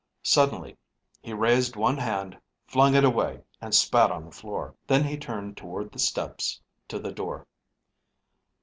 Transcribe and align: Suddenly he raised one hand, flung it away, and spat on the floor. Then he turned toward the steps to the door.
Suddenly 0.23 0.77
he 1.21 1.31
raised 1.31 1.75
one 1.75 1.97
hand, 1.99 2.35
flung 2.65 2.95
it 2.95 3.03
away, 3.03 3.43
and 3.61 3.75
spat 3.75 4.09
on 4.09 4.25
the 4.25 4.31
floor. 4.31 4.73
Then 4.87 5.03
he 5.03 5.15
turned 5.15 5.57
toward 5.57 5.91
the 5.91 5.99
steps 5.99 6.59
to 6.87 6.97
the 6.97 7.11
door. 7.11 7.45